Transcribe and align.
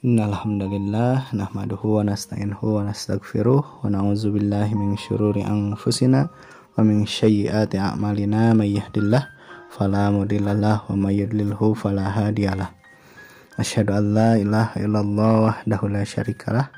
Innal 0.00 0.32
hamdalillah 0.32 1.28
nahmaduhu 1.36 2.00
wa 2.00 2.08
nasta'inuhu 2.08 2.80
wa 2.80 2.88
nastaghfiruh 2.88 3.84
wa 3.84 3.84
na'udzu 3.84 4.32
billahi 4.32 4.72
min 4.72 4.96
syururi 4.96 5.44
anfusina 5.44 6.32
wa 6.72 6.80
min 6.80 7.04
sayyiati 7.04 7.76
a'malina 7.76 8.56
may 8.56 8.80
yahdillah 8.80 9.28
fala 9.68 10.08
mudhillalah 10.08 10.88
wa 10.88 10.96
may 10.96 11.20
yudlilhu 11.20 11.76
fala 11.76 12.08
hadiyalah. 12.16 12.72
Asyhadu 13.60 13.92
an 13.92 14.04
la 14.16 14.30
ilaha 14.40 14.80
illallah 14.80 15.32
wahdahu 15.52 15.92
la 15.92 16.00
syarikalah 16.00 16.72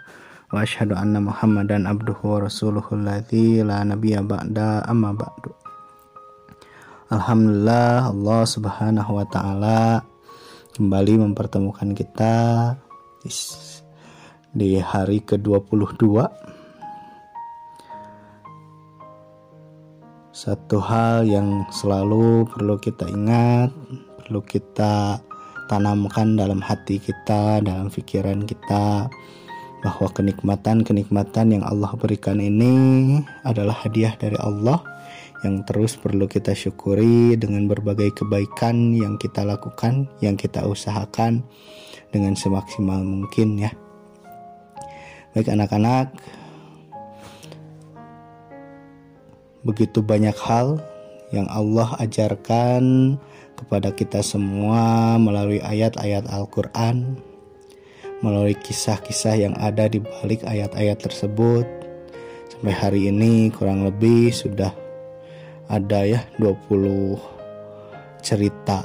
wa 0.51 0.59
asyhadu 0.59 0.99
anna 0.99 1.23
Muhammadan 1.23 1.87
abduhu 1.87 2.27
wa 2.27 2.51
rasuluhu 2.51 2.99
alladzi 2.99 3.63
la 3.63 3.87
nabiyya 3.87 4.27
ba'da 4.27 4.83
amma 4.91 5.15
ba'du. 5.15 5.55
Alhamdulillah 7.15 8.03
Allah 8.03 8.43
Subhanahu 8.51 9.15
wa 9.15 9.23
taala 9.31 10.03
kembali 10.75 11.23
mempertemukan 11.23 11.95
kita 11.95 12.35
di 14.53 14.83
hari 14.83 15.23
ke-22. 15.23 16.27
Satu 20.33 20.83
hal 20.83 21.29
yang 21.29 21.63
selalu 21.71 22.49
perlu 22.51 22.75
kita 22.81 23.07
ingat 23.07 23.71
perlu 24.23 24.43
kita 24.43 25.23
tanamkan 25.71 26.35
dalam 26.35 26.59
hati 26.59 26.99
kita 26.99 27.63
dalam 27.63 27.93
pikiran 27.93 28.43
kita 28.43 29.07
bahwa 29.83 30.09
kenikmatan-kenikmatan 30.15 31.59
yang 31.59 31.65
Allah 31.67 31.93
berikan 31.95 32.39
ini 32.39 33.19
adalah 33.47 33.77
hadiah 33.87 34.15
dari 34.19 34.39
Allah 34.39 34.83
yang 35.43 35.67
terus 35.67 35.99
perlu 35.99 36.31
kita 36.31 36.55
syukuri 36.55 37.35
dengan 37.35 37.67
berbagai 37.67 38.15
kebaikan 38.23 38.95
yang 38.95 39.19
kita 39.19 39.43
lakukan, 39.43 40.07
yang 40.23 40.39
kita 40.39 40.63
usahakan 40.63 41.43
dengan 42.13 42.37
semaksimal 42.37 43.01
mungkin 43.01 43.57
ya. 43.57 43.73
Baik 45.33 45.49
anak-anak, 45.49 46.13
begitu 49.65 50.05
banyak 50.05 50.37
hal 50.37 50.77
yang 51.33 51.49
Allah 51.49 51.97
ajarkan 51.97 53.17
kepada 53.57 53.97
kita 53.97 54.21
semua 54.21 55.17
melalui 55.17 55.65
ayat-ayat 55.65 56.29
Al-Quran, 56.29 57.17
melalui 58.21 58.53
kisah-kisah 58.61 59.41
yang 59.41 59.57
ada 59.57 59.89
di 59.89 60.05
balik 60.05 60.45
ayat-ayat 60.45 61.01
tersebut. 61.01 61.65
Sampai 62.53 62.77
hari 62.77 63.09
ini 63.09 63.49
kurang 63.49 63.89
lebih 63.89 64.37
sudah 64.37 64.77
ada 65.73 66.05
ya 66.05 66.21
20 66.37 67.17
cerita 68.21 68.85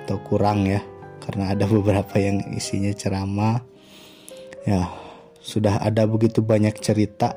atau 0.00 0.16
kurang 0.24 0.64
ya 0.64 0.80
karena 1.24 1.56
ada 1.56 1.64
beberapa 1.64 2.20
yang 2.20 2.44
isinya 2.52 2.92
ceramah. 2.92 3.64
Ya, 4.68 4.92
sudah 5.40 5.80
ada 5.80 6.04
begitu 6.04 6.44
banyak 6.44 6.76
cerita 6.80 7.36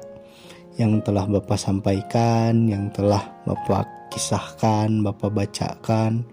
yang 0.75 0.99
telah 1.01 1.25
Bapak 1.25 1.57
sampaikan, 1.57 2.67
yang 2.67 2.91
telah 2.91 3.23
Bapak 3.47 4.11
kisahkan, 4.11 4.91
Bapak 5.01 5.31
bacakan. 5.33 6.27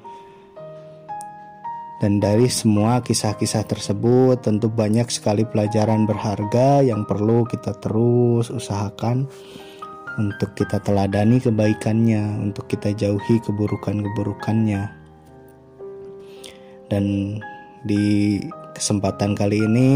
Dan 2.02 2.20
dari 2.20 2.50
semua 2.52 3.00
kisah-kisah 3.00 3.64
tersebut 3.64 4.42
tentu 4.44 4.68
banyak 4.68 5.08
sekali 5.08 5.46
pelajaran 5.48 6.05
berharga 6.05 6.84
yang 6.84 7.08
perlu 7.08 7.48
kita 7.48 7.72
terus 7.80 8.52
usahakan 8.52 9.24
untuk 10.20 10.55
kita 10.55 10.78
teladani 10.84 11.41
kebaikannya, 11.41 12.44
untuk 12.44 12.68
kita 12.68 12.92
jauhi 12.94 13.41
keburukan-keburukannya. 13.42 15.03
Dan 16.92 17.38
di 17.84 18.40
kesempatan 18.74 19.36
kali 19.36 19.64
ini 19.64 19.90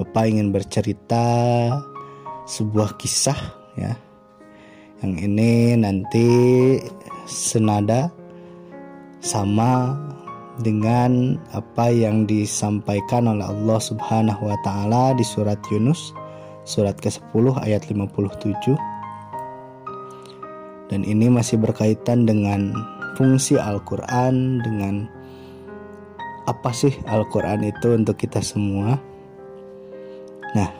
Bapak 0.00 0.32
ingin 0.32 0.48
bercerita 0.48 1.26
sebuah 2.48 2.96
kisah 2.96 3.36
ya. 3.76 3.92
Yang 5.04 5.14
ini 5.28 5.76
nanti 5.76 6.28
senada 7.28 8.08
sama 9.20 9.92
dengan 10.64 11.36
apa 11.52 11.92
yang 11.92 12.24
disampaikan 12.24 13.28
oleh 13.28 13.44
Allah 13.44 13.76
Subhanahu 13.76 14.48
wa 14.48 14.56
taala 14.64 15.12
di 15.12 15.24
surat 15.24 15.60
Yunus 15.68 16.16
surat 16.64 16.96
ke-10 16.96 17.60
ayat 17.60 17.84
57. 17.88 18.72
Dan 20.88 21.04
ini 21.04 21.28
masih 21.28 21.60
berkaitan 21.60 22.24
dengan 22.24 22.72
fungsi 23.20 23.60
Al-Qur'an 23.60 24.64
dengan 24.64 25.19
apa 26.50 26.74
sih 26.74 26.90
Al-Quran 27.06 27.62
itu 27.62 27.94
untuk 27.94 28.18
kita 28.18 28.42
semua? 28.42 28.98
Nah, 30.58 30.70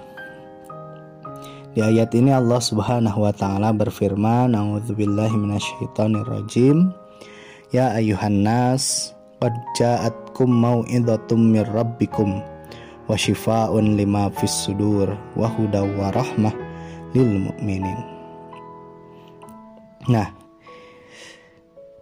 di 1.71 1.79
ayat 1.79 2.11
ini 2.19 2.35
Allah 2.35 2.59
Subhanahu 2.59 3.23
wa 3.23 3.31
taala 3.31 3.71
berfirman, 3.71 4.59
"A'udzubillahi. 4.59 5.39
Ya 7.71 7.95
ayuhan 7.95 8.43
nas, 8.43 9.15
qad 9.39 9.55
ja'atkum 9.79 10.51
mau'izatum 10.51 11.55
mir 11.55 11.71
rabbikum 11.71 12.43
wa 13.07 13.15
lima 13.79 14.27
fis 14.35 14.51
sudur 14.51 15.15
wa 15.39 15.47
hudaw 15.47 15.87
wa 15.95 16.11
rahmah 16.11 16.55
lil 17.15 17.47
mu'minin." 17.47 17.99
Nah, 20.11 20.40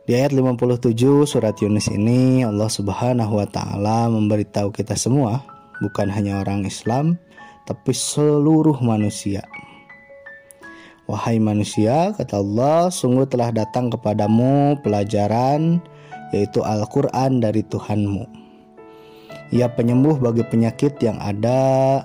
di 0.09 0.17
ayat 0.17 0.33
57 0.33 1.29
surat 1.29 1.53
Yunus 1.61 1.93
ini 1.93 2.41
Allah 2.41 2.73
Subhanahu 2.73 3.29
wa 3.29 3.45
taala 3.45 4.09
memberitahu 4.09 4.73
kita 4.73 4.97
semua, 4.97 5.45
bukan 5.85 6.09
hanya 6.09 6.41
orang 6.41 6.65
Islam, 6.65 7.21
tapi 7.69 7.93
seluruh 7.93 8.81
manusia. 8.81 9.45
Wahai 11.05 11.37
manusia, 11.37 12.17
kata 12.17 12.41
Allah, 12.41 12.89
sungguh 12.89 13.29
telah 13.29 13.53
datang 13.53 13.93
kepadamu 13.93 14.81
pelajaran 14.81 15.77
yaitu 16.33 16.65
Al-Qur'an 16.65 17.45
dari 17.45 17.61
Tuhanmu. 17.69 18.25
Ia 19.53 19.69
penyembuh 19.77 20.17
bagi 20.25 20.41
penyakit 20.49 20.97
yang 21.05 21.21
ada 21.21 22.01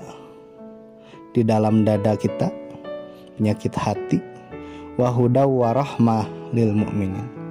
di 1.32 1.40
dalam 1.40 1.88
dada 1.88 2.20
kita, 2.20 2.52
penyakit 3.40 3.72
hati, 3.80 4.20
wahuda 5.00 5.48
warahmah 5.48 6.28
lil 6.52 6.76
mu'minin 6.76 7.43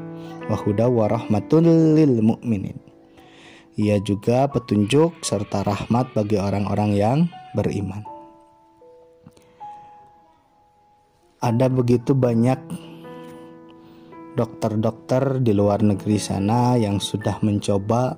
wahuda 0.51 0.91
warahmatul 0.91 1.67
lil 1.95 2.23
mu'minin. 2.23 2.79
Ia 3.79 4.03
juga 4.05 4.49
petunjuk 4.53 5.25
serta 5.25 5.65
rahmat 5.65 6.13
bagi 6.13 6.37
orang-orang 6.37 6.91
yang 6.93 7.19
beriman. 7.57 8.05
Ada 11.43 11.67
begitu 11.67 12.15
banyak 12.15 12.61
dokter-dokter 14.33 15.41
di 15.41 15.53
luar 15.53 15.85
negeri 15.85 16.17
sana 16.17 16.77
yang 16.79 17.01
sudah 17.01 17.41
mencoba 17.45 18.17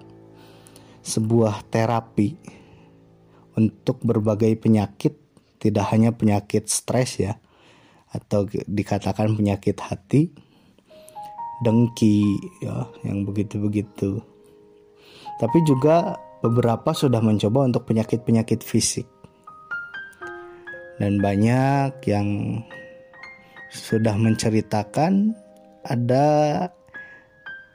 sebuah 1.04 1.66
terapi 1.70 2.34
untuk 3.54 4.02
berbagai 4.02 4.58
penyakit, 4.58 5.14
tidak 5.62 5.86
hanya 5.94 6.10
penyakit 6.14 6.66
stres 6.66 7.22
ya, 7.22 7.38
atau 8.10 8.46
dikatakan 8.46 9.34
penyakit 9.34 9.78
hati, 9.78 10.34
dengki 11.64 12.36
ya 12.60 12.84
yang 13.02 13.24
begitu-begitu. 13.24 14.20
Tapi 15.40 15.58
juga 15.66 16.20
beberapa 16.44 16.92
sudah 16.92 17.24
mencoba 17.24 17.64
untuk 17.64 17.88
penyakit-penyakit 17.88 18.60
fisik. 18.60 19.08
Dan 21.00 21.18
banyak 21.18 22.04
yang 22.06 22.60
sudah 23.72 24.14
menceritakan 24.14 25.34
ada 25.82 26.26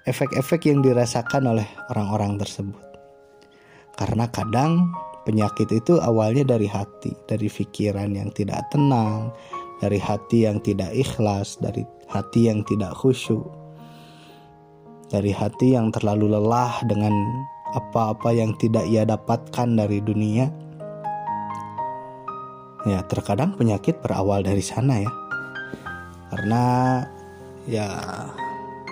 efek-efek 0.08 0.72
yang 0.72 0.80
dirasakan 0.80 1.52
oleh 1.52 1.68
orang-orang 1.92 2.40
tersebut. 2.40 2.80
Karena 4.00 4.32
kadang 4.32 4.96
penyakit 5.28 5.68
itu 5.76 6.00
awalnya 6.00 6.48
dari 6.48 6.72
hati, 6.72 7.12
dari 7.28 7.52
pikiran 7.52 8.16
yang 8.16 8.32
tidak 8.32 8.64
tenang, 8.72 9.36
dari 9.84 10.00
hati 10.00 10.48
yang 10.48 10.64
tidak 10.64 10.96
ikhlas, 10.96 11.60
dari 11.60 11.84
hati 12.08 12.48
yang 12.48 12.64
tidak 12.64 12.96
khusyuk 12.96 13.60
dari 15.10 15.34
hati 15.34 15.74
yang 15.74 15.90
terlalu 15.90 16.30
lelah 16.30 16.86
dengan 16.86 17.12
apa-apa 17.74 18.34
yang 18.34 18.54
tidak 18.58 18.86
ia 18.86 19.06
dapatkan 19.06 19.68
dari 19.78 20.02
dunia. 20.02 20.50
Ya, 22.88 23.04
terkadang 23.06 23.58
penyakit 23.60 24.00
berawal 24.00 24.46
dari 24.46 24.64
sana 24.64 25.04
ya. 25.04 25.12
Karena 26.30 26.64
ya 27.68 27.90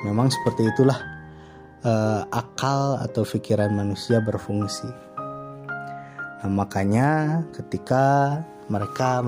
memang 0.03 0.29
seperti 0.29 0.67
itulah 0.69 0.99
uh, 1.85 2.21
akal 2.33 2.99
atau 3.01 3.23
pikiran 3.23 3.73
manusia 3.73 4.21
berfungsi. 4.21 4.89
Nah, 6.37 6.51
makanya 6.53 7.41
ketika 7.55 8.37
mereka 8.67 9.23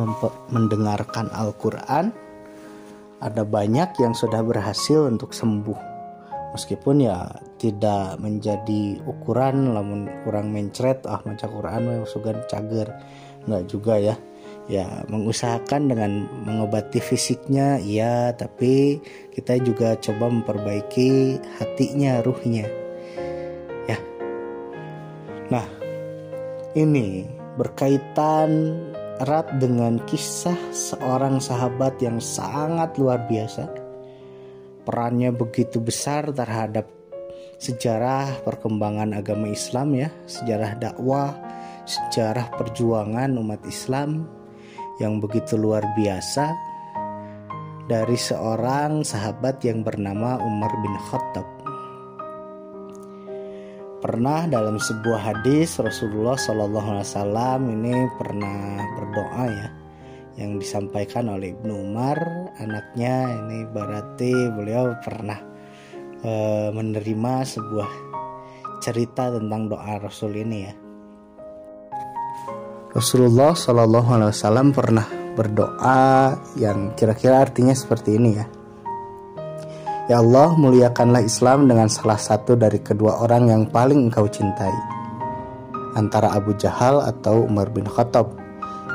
mendengarkan 0.51 1.31
Al-Qur'an 1.31 2.11
ada 3.23 3.43
banyak 3.47 3.95
yang 3.97 4.13
sudah 4.13 4.43
berhasil 4.43 5.07
untuk 5.07 5.31
sembuh 5.31 5.88
meskipun 6.53 7.05
ya 7.05 7.29
tidak 7.61 8.17
menjadi 8.17 8.97
ukuran 9.05 9.75
lamun 9.75 10.09
kurang 10.25 10.49
mencret 10.49 11.05
ah 11.05 11.21
maca 11.25 11.45
Quran 11.45 12.03
sugan 12.05 12.41
cager. 12.49 12.89
Nggak 13.45 13.63
juga 13.69 13.95
ya. 13.97 14.15
Ya 14.69 15.01
mengusahakan 15.09 15.89
dengan 15.89 16.29
mengobati 16.45 17.01
fisiknya 17.01 17.81
iya 17.81 18.37
tapi 18.37 19.01
kita 19.33 19.57
juga 19.65 19.97
coba 19.97 20.29
memperbaiki 20.29 21.41
hatinya 21.57 22.21
ruhnya. 22.21 22.69
Ya. 23.89 23.97
Nah 25.49 25.65
ini 26.77 27.25
berkaitan 27.57 28.77
erat 29.19 29.49
dengan 29.57 29.99
kisah 30.05 30.55
seorang 30.71 31.41
sahabat 31.41 31.97
yang 31.99 32.21
sangat 32.21 32.93
luar 32.95 33.25
biasa 33.27 33.78
perannya 34.89 35.29
begitu 35.29 35.77
besar 35.77 36.33
terhadap 36.33 36.89
sejarah 37.61 38.41
perkembangan 38.41 39.13
agama 39.13 39.53
Islam 39.53 39.93
ya, 39.93 40.09
sejarah 40.25 40.81
dakwah, 40.81 41.37
sejarah 41.85 42.49
perjuangan 42.57 43.37
umat 43.37 43.61
Islam 43.69 44.25
yang 44.97 45.21
begitu 45.21 45.61
luar 45.61 45.85
biasa 45.93 46.49
dari 47.85 48.17
seorang 48.17 49.05
sahabat 49.05 49.61
yang 49.61 49.85
bernama 49.85 50.41
Umar 50.41 50.73
bin 50.81 50.97
Khattab. 51.05 51.45
Pernah 54.01 54.49
dalam 54.49 54.81
sebuah 54.81 55.21
hadis 55.21 55.77
Rasulullah 55.77 56.33
Shallallahu 56.33 56.97
Alaihi 56.97 57.07
Wasallam 57.13 57.61
ini 57.77 57.93
pernah 58.17 58.81
berdoa 58.97 59.45
ya, 59.53 59.67
yang 60.39 60.55
disampaikan 60.55 61.27
oleh 61.27 61.51
Ibnu 61.51 61.73
Umar 61.83 62.15
anaknya 62.55 63.43
ini 63.43 63.67
berarti 63.67 64.31
beliau 64.55 64.95
pernah 65.03 65.35
e, 66.23 66.31
menerima 66.71 67.33
sebuah 67.43 67.91
cerita 68.79 69.35
tentang 69.35 69.67
doa 69.67 69.99
Rasul 69.99 70.39
ini 70.39 70.57
ya. 70.63 70.73
Rasulullah 72.95 73.51
Shallallahu 73.51 74.09
Alaihi 74.15 74.31
Wasallam 74.31 74.71
pernah 74.71 75.05
berdoa 75.35 76.39
yang 76.55 76.95
kira-kira 76.95 77.43
artinya 77.43 77.75
seperti 77.75 78.15
ini 78.15 78.31
ya. 78.39 78.47
Ya 80.09 80.23
Allah 80.23 80.57
muliakanlah 80.57 81.21
Islam 81.21 81.69
dengan 81.69 81.85
salah 81.85 82.17
satu 82.17 82.57
dari 82.57 82.81
kedua 82.81 83.21
orang 83.21 83.51
yang 83.51 83.63
paling 83.69 84.09
engkau 84.09 84.25
cintai 84.25 84.73
antara 85.93 86.33
Abu 86.33 86.55
Jahal 86.57 87.03
atau 87.03 87.45
Umar 87.45 87.69
bin 87.69 87.85
Khattab 87.85 88.38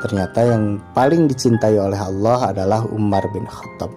Ternyata 0.03 0.39
yang 0.43 0.81
paling 0.91 1.31
dicintai 1.31 1.79
oleh 1.79 1.97
Allah 1.97 2.51
adalah 2.51 2.83
Umar 2.91 3.23
bin 3.31 3.47
Khattab. 3.47 3.91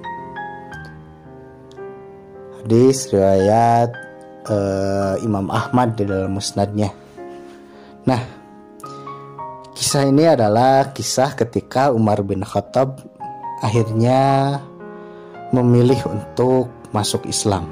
Hadis 2.63 3.09
riwayat 3.11 3.91
uh, 4.49 5.15
Imam 5.25 5.49
Ahmad 5.49 5.97
di 5.97 6.05
dalam 6.05 6.37
musnadnya. 6.37 6.93
Nah, 8.05 8.21
kisah 9.75 10.05
ini 10.07 10.29
adalah 10.29 10.93
kisah 10.93 11.35
ketika 11.35 11.91
Umar 11.91 12.23
bin 12.23 12.45
Khattab 12.45 13.01
akhirnya 13.65 14.59
memilih 15.53 15.99
untuk 16.09 16.69
masuk 16.93 17.25
Islam. 17.27 17.67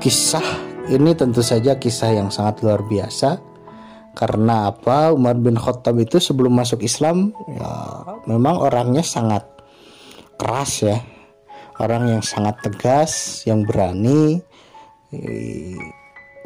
Kisah 0.00 0.44
ini 0.92 1.16
tentu 1.18 1.42
saja 1.42 1.74
kisah 1.76 2.14
yang 2.14 2.28
sangat 2.30 2.62
luar 2.62 2.84
biasa 2.84 3.55
karena 4.16 4.72
apa? 4.72 5.12
Umar 5.12 5.36
bin 5.36 5.60
Khattab 5.60 6.00
itu 6.00 6.16
sebelum 6.16 6.56
masuk 6.56 6.80
Islam 6.80 7.36
ya 7.52 7.68
memang 8.24 8.56
orangnya 8.64 9.04
sangat 9.04 9.44
keras 10.40 10.72
ya. 10.80 10.96
Orang 11.76 12.08
yang 12.08 12.24
sangat 12.24 12.64
tegas 12.64 13.44
yang 13.44 13.60
berani. 13.68 14.40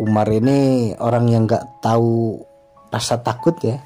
Umar 0.02 0.26
ini 0.34 0.90
orang 0.98 1.30
yang 1.30 1.46
nggak 1.46 1.78
tahu 1.78 2.42
rasa 2.90 3.22
takut 3.22 3.54
ya. 3.62 3.78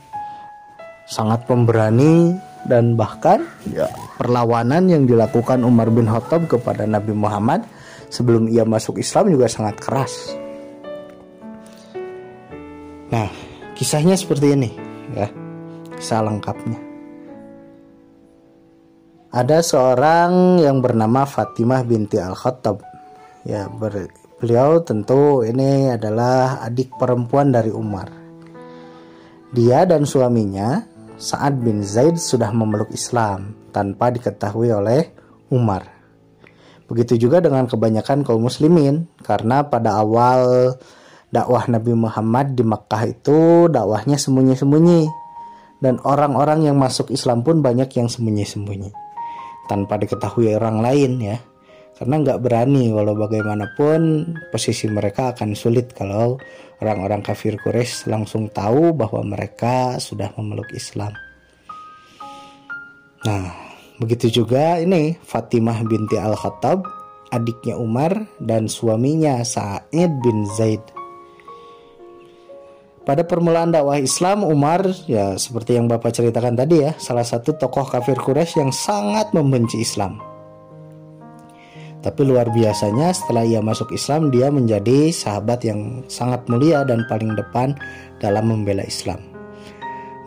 Sangat 1.04 1.44
pemberani 1.44 2.32
dan 2.64 2.96
bahkan 2.96 3.44
ya 3.68 3.84
perlawanan 4.16 4.88
yang 4.88 5.04
dilakukan 5.04 5.60
Umar 5.60 5.92
bin 5.92 6.08
Khattab 6.08 6.48
kepada 6.48 6.88
Nabi 6.88 7.12
Muhammad 7.12 7.68
sebelum 8.08 8.48
ia 8.48 8.64
masuk 8.64 8.96
Islam 8.96 9.28
juga 9.28 9.44
sangat 9.52 9.76
keras. 9.84 10.32
Nah, 13.12 13.28
Kisahnya 13.74 14.14
seperti 14.14 14.54
ini 14.54 14.70
ya. 15.18 15.26
Kisah 15.98 16.22
lengkapnya. 16.22 16.78
Ada 19.34 19.66
seorang 19.66 20.62
yang 20.62 20.78
bernama 20.78 21.26
Fatimah 21.26 21.82
binti 21.82 22.22
Al-Khattab. 22.22 22.78
Ya, 23.42 23.66
beliau 24.38 24.78
tentu 24.86 25.42
ini 25.42 25.90
adalah 25.90 26.62
adik 26.62 26.94
perempuan 26.94 27.50
dari 27.50 27.74
Umar. 27.74 28.14
Dia 29.50 29.82
dan 29.90 30.06
suaminya 30.06 30.86
Sa'ad 31.18 31.58
bin 31.58 31.82
Zaid 31.82 32.14
sudah 32.18 32.54
memeluk 32.54 32.94
Islam 32.94 33.58
tanpa 33.74 34.14
diketahui 34.14 34.70
oleh 34.70 35.10
Umar. 35.50 35.82
Begitu 36.86 37.26
juga 37.26 37.42
dengan 37.42 37.66
kebanyakan 37.66 38.22
kaum 38.22 38.46
muslimin 38.46 39.10
karena 39.22 39.66
pada 39.66 39.98
awal 39.98 40.74
dakwah 41.34 41.66
Nabi 41.66 41.98
Muhammad 41.98 42.54
di 42.54 42.62
Makkah 42.62 43.02
itu 43.10 43.66
dakwahnya 43.66 44.14
sembunyi-sembunyi. 44.14 45.10
Dan 45.82 45.98
orang-orang 46.06 46.70
yang 46.70 46.78
masuk 46.78 47.10
Islam 47.10 47.42
pun 47.42 47.58
banyak 47.58 47.90
yang 47.98 48.06
sembunyi-sembunyi. 48.06 48.94
Tanpa 49.66 49.98
diketahui 49.98 50.54
orang 50.54 50.78
lain 50.78 51.18
ya. 51.18 51.36
Karena 51.94 52.22
nggak 52.22 52.42
berani 52.42 52.90
walau 52.90 53.14
bagaimanapun 53.18 54.30
posisi 54.50 54.86
mereka 54.90 55.34
akan 55.34 55.54
sulit 55.54 55.94
kalau 55.94 56.38
orang-orang 56.82 57.22
kafir 57.22 57.54
Quraisy 57.58 58.10
langsung 58.10 58.50
tahu 58.50 58.94
bahwa 58.94 59.22
mereka 59.22 59.98
sudah 60.02 60.34
memeluk 60.34 60.70
Islam. 60.74 61.14
Nah, 63.22 63.54
begitu 64.02 64.42
juga 64.42 64.82
ini 64.82 65.14
Fatimah 65.22 65.86
binti 65.86 66.18
Al-Khattab, 66.18 66.82
adiknya 67.30 67.78
Umar 67.78 68.26
dan 68.42 68.66
suaminya 68.66 69.46
Sa'id 69.46 70.10
bin 70.18 70.50
Zaid 70.58 70.82
pada 73.04 73.20
permulaan 73.20 73.68
dakwah 73.68 74.00
Islam, 74.00 74.48
Umar 74.48 74.80
ya 75.04 75.36
seperti 75.36 75.76
yang 75.76 75.92
Bapak 75.92 76.16
ceritakan 76.16 76.56
tadi 76.56 76.88
ya, 76.88 76.96
salah 76.96 77.24
satu 77.24 77.52
tokoh 77.52 77.84
kafir 77.84 78.16
Quraisy 78.16 78.64
yang 78.64 78.72
sangat 78.72 79.28
membenci 79.36 79.84
Islam. 79.84 80.20
Tapi 82.00 82.20
luar 82.20 82.52
biasanya 82.52 83.12
setelah 83.16 83.48
ia 83.48 83.64
masuk 83.64 83.92
Islam, 83.92 84.28
dia 84.28 84.52
menjadi 84.52 85.08
sahabat 85.08 85.64
yang 85.64 86.04
sangat 86.08 86.44
mulia 86.52 86.84
dan 86.84 87.04
paling 87.08 87.32
depan 87.32 87.76
dalam 88.20 88.48
membela 88.48 88.84
Islam. 88.84 89.20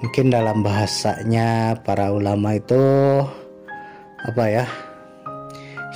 Mungkin 0.01 0.29
dalam 0.29 0.61
bahasanya 0.61 1.81
para 1.81 2.13
ulama 2.13 2.57
itu 2.57 2.81
apa 4.21 4.43
ya? 4.49 4.65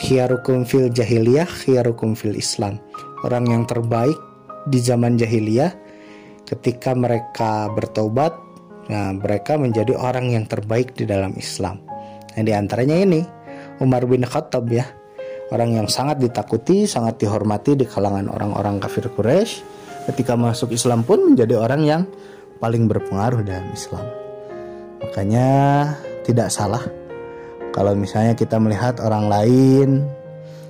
Khiyarukum 0.01 0.65
fil 0.65 0.89
jahiliyah, 0.89 1.45
khiyarukum 1.45 2.17
fil 2.17 2.33
Islam. 2.33 2.81
Orang 3.21 3.49
yang 3.49 3.69
terbaik 3.69 4.17
di 4.69 4.81
zaman 4.81 5.17
jahiliyah 5.17 5.73
ketika 6.51 6.91
mereka 6.91 7.71
bertobat, 7.71 8.35
nah, 8.91 9.15
mereka 9.15 9.55
menjadi 9.55 9.95
orang 9.95 10.35
yang 10.35 10.43
terbaik 10.43 10.91
di 10.91 11.07
dalam 11.07 11.31
Islam. 11.39 11.79
Nah, 12.35 12.43
di 12.43 12.51
antaranya 12.51 12.99
ini 12.99 13.23
Umar 13.79 14.03
bin 14.03 14.27
Khattab 14.27 14.67
ya, 14.67 14.83
orang 15.55 15.79
yang 15.79 15.87
sangat 15.87 16.19
ditakuti, 16.19 16.83
sangat 16.83 17.23
dihormati 17.23 17.79
di 17.79 17.87
kalangan 17.87 18.27
orang-orang 18.27 18.83
kafir 18.83 19.07
Quraisy. 19.07 19.79
Ketika 20.11 20.33
masuk 20.33 20.73
Islam 20.73 21.05
pun 21.07 21.33
menjadi 21.33 21.61
orang 21.61 21.81
yang 21.85 22.01
paling 22.57 22.89
berpengaruh 22.89 23.45
dalam 23.45 23.69
Islam. 23.69 24.01
Makanya 25.01 25.49
tidak 26.25 26.49
salah 26.49 26.81
kalau 27.71 27.95
misalnya 27.95 28.35
kita 28.35 28.59
melihat 28.59 28.99
orang 29.01 29.25
lain 29.31 29.89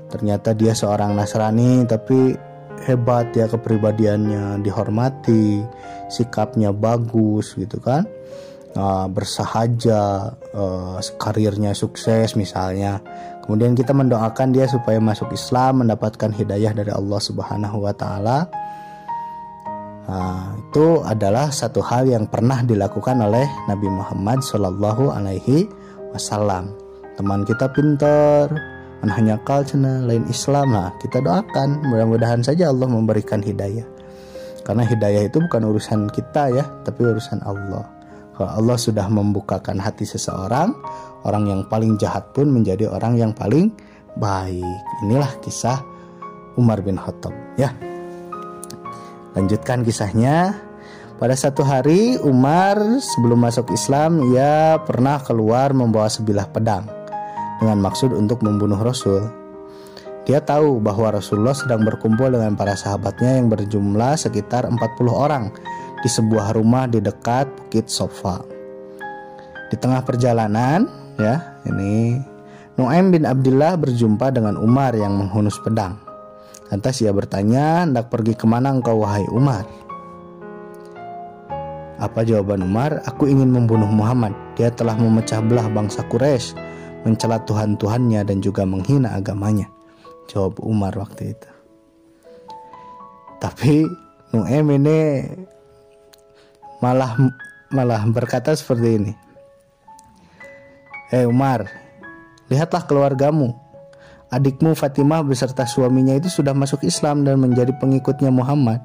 ternyata 0.08 0.52
dia 0.52 0.76
seorang 0.76 1.16
Nasrani 1.16 1.88
tapi 1.88 2.36
hebat 2.86 3.34
ya 3.34 3.48
kepribadiannya 3.48 4.62
dihormati 4.66 5.64
sikapnya 6.12 6.76
bagus 6.76 7.56
gitu 7.56 7.80
kan. 7.80 8.06
Uh, 8.72 9.04
bersahaja 9.12 10.32
uh, 10.56 10.96
karirnya 11.20 11.76
sukses 11.76 12.40
misalnya. 12.40 13.04
Kemudian 13.44 13.76
kita 13.76 13.92
mendoakan 13.92 14.56
dia 14.56 14.64
supaya 14.70 15.02
masuk 15.04 15.36
Islam 15.36 15.84
mendapatkan 15.84 16.32
hidayah 16.32 16.72
dari 16.72 16.88
Allah 16.88 17.20
Subhanahu 17.20 17.84
Wa 17.84 17.94
Taala. 17.98 18.40
Nah, 20.08 20.56
itu 20.60 21.04
adalah 21.04 21.52
satu 21.52 21.80
hal 21.84 22.08
yang 22.08 22.28
pernah 22.28 22.64
dilakukan 22.64 23.20
oleh 23.24 23.48
Nabi 23.68 23.88
Muhammad 23.92 24.44
Shallallahu 24.44 25.08
Alaihi 25.14 25.68
Wasallam. 26.16 26.72
Teman 27.20 27.44
kita 27.44 27.72
pintar, 29.02 29.18
hanya 29.18 29.36
kal 29.42 29.66
cina 29.66 30.06
lain 30.06 30.30
Islam. 30.30 30.78
Lah 30.78 30.94
kita 31.02 31.26
doakan. 31.26 31.90
Mudah-mudahan 31.90 32.46
saja 32.46 32.70
Allah 32.70 32.86
memberikan 32.86 33.42
hidayah. 33.42 33.86
Karena 34.62 34.86
hidayah 34.86 35.26
itu 35.26 35.42
bukan 35.42 35.74
urusan 35.74 36.00
kita 36.14 36.54
ya 36.54 36.66
tapi 36.86 37.02
urusan 37.02 37.42
Allah. 37.42 37.82
Kalau 38.38 38.52
Allah 38.62 38.78
sudah 38.78 39.10
membukakan 39.10 39.82
hati 39.82 40.06
seseorang 40.06 40.70
orang 41.26 41.50
yang 41.50 41.62
paling 41.66 41.98
jahat 41.98 42.30
pun 42.30 42.54
menjadi 42.54 42.94
orang 42.94 43.18
yang 43.18 43.34
paling 43.34 43.74
baik. 44.22 44.78
Inilah 45.02 45.34
kisah 45.42 45.82
Umar 46.62 46.86
bin 46.86 47.02
Khattab 47.02 47.34
ya. 47.58 47.74
Lanjutkan 49.34 49.82
kisahnya. 49.82 50.70
Pada 51.18 51.38
satu 51.38 51.62
hari 51.62 52.18
Umar 52.18 52.82
sebelum 52.98 53.46
masuk 53.46 53.70
Islam 53.70 54.34
ia 54.34 54.82
pernah 54.82 55.22
keluar 55.22 55.70
membawa 55.70 56.10
sebilah 56.10 56.50
pedang 56.50 57.01
dengan 57.62 57.78
maksud 57.78 58.10
untuk 58.18 58.42
membunuh 58.42 58.82
Rasul. 58.82 59.30
Dia 60.26 60.42
tahu 60.42 60.82
bahwa 60.82 61.14
Rasulullah 61.14 61.54
sedang 61.54 61.86
berkumpul 61.86 62.34
dengan 62.34 62.58
para 62.58 62.74
sahabatnya 62.74 63.38
yang 63.38 63.54
berjumlah 63.54 64.18
sekitar 64.18 64.66
40 64.66 64.82
orang 65.14 65.54
di 66.02 66.10
sebuah 66.10 66.58
rumah 66.58 66.90
di 66.90 66.98
dekat 66.98 67.46
Bukit 67.54 67.86
Sofa. 67.90 68.42
Di 69.70 69.78
tengah 69.78 70.02
perjalanan, 70.02 70.90
ya, 71.22 71.62
ini 71.70 72.18
Nuaim 72.82 73.14
bin 73.14 73.30
Abdullah 73.30 73.78
berjumpa 73.78 74.34
dengan 74.34 74.58
Umar 74.58 74.98
yang 74.98 75.14
menghunus 75.14 75.62
pedang. 75.62 76.02
Lantas 76.74 77.04
ia 77.04 77.14
bertanya, 77.14 77.86
hendak 77.86 78.10
pergi 78.10 78.34
ke 78.34 78.50
mana 78.50 78.74
engkau 78.74 79.04
wahai 79.06 79.28
Umar? 79.30 79.68
Apa 82.02 82.26
jawaban 82.26 82.66
Umar? 82.66 83.06
Aku 83.06 83.30
ingin 83.30 83.54
membunuh 83.54 83.86
Muhammad. 83.86 84.34
Dia 84.58 84.74
telah 84.74 84.98
memecah 84.98 85.44
belah 85.46 85.70
bangsa 85.70 86.02
Quraisy, 86.10 86.58
mencela 87.04 87.42
Tuhan-Tuhannya 87.44 88.22
dan 88.26 88.38
juga 88.42 88.66
menghina 88.66 89.18
agamanya. 89.18 89.70
Jawab 90.30 90.62
Umar 90.62 90.94
waktu 90.96 91.34
itu. 91.34 91.50
Tapi 93.42 93.84
Nu'em 94.32 94.68
ini 94.80 95.00
malah 96.80 97.18
malah 97.74 98.02
berkata 98.08 98.54
seperti 98.54 98.90
ini. 99.02 99.14
Hei 101.12 101.28
Umar, 101.28 101.68
lihatlah 102.48 102.88
keluargamu. 102.88 103.52
Adikmu 104.32 104.72
Fatimah 104.80 105.28
beserta 105.28 105.68
suaminya 105.68 106.16
itu 106.16 106.32
sudah 106.32 106.56
masuk 106.56 106.88
Islam 106.88 107.28
dan 107.28 107.36
menjadi 107.44 107.76
pengikutnya 107.76 108.32
Muhammad. 108.32 108.80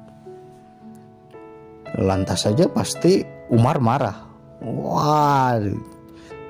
Lantas 1.95 2.43
saja 2.43 2.67
pasti 2.67 3.23
Umar 3.47 3.79
marah. 3.79 4.27
Wah, 4.59 5.55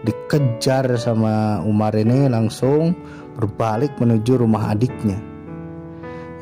dikejar 0.05 0.85
sama 0.99 1.61
Umar 1.65 1.95
ini 1.97 2.29
langsung 2.29 2.93
berbalik 3.37 3.97
menuju 3.97 4.41
rumah 4.41 4.73
adiknya. 4.73 5.17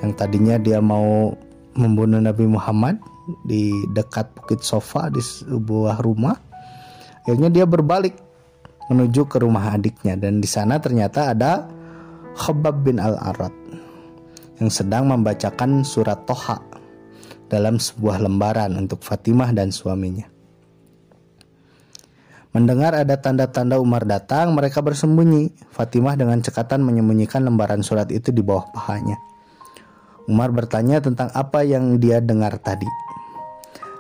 Yang 0.04 0.12
tadinya 0.20 0.56
dia 0.60 0.80
mau 0.84 1.32
membunuh 1.76 2.20
Nabi 2.20 2.48
Muhammad 2.48 3.00
di 3.48 3.72
dekat 3.92 4.32
Bukit 4.36 4.64
Sofa 4.64 5.08
di 5.12 5.20
sebuah 5.24 6.04
rumah. 6.04 6.36
Akhirnya 7.26 7.50
dia 7.52 7.66
berbalik 7.66 8.16
menuju 8.92 9.26
ke 9.26 9.42
rumah 9.42 9.74
adiknya 9.74 10.14
dan 10.14 10.38
di 10.44 10.46
sana 10.46 10.78
ternyata 10.78 11.34
ada 11.34 11.66
Khabab 12.38 12.86
bin 12.86 13.02
Al-Arad 13.02 13.54
yang 14.62 14.70
sedang 14.70 15.10
membacakan 15.10 15.82
surat 15.82 16.22
Toha 16.30 16.62
dalam 17.50 17.82
sebuah 17.82 18.22
lembaran 18.22 18.78
untuk 18.78 19.02
Fatimah 19.02 19.52
dan 19.56 19.74
suaminya. 19.74 20.35
Mendengar 22.56 22.96
ada 22.96 23.20
tanda-tanda 23.20 23.76
Umar 23.84 24.08
datang, 24.08 24.56
mereka 24.56 24.80
bersembunyi. 24.80 25.52
Fatimah 25.76 26.16
dengan 26.16 26.40
cekatan 26.40 26.80
menyembunyikan 26.88 27.44
lembaran 27.44 27.84
surat 27.84 28.08
itu 28.16 28.32
di 28.32 28.40
bawah 28.40 28.72
pahanya. 28.72 29.20
Umar 30.32 30.56
bertanya 30.56 31.04
tentang 31.04 31.28
apa 31.36 31.68
yang 31.68 32.00
dia 32.00 32.24
dengar 32.24 32.56
tadi. 32.64 32.88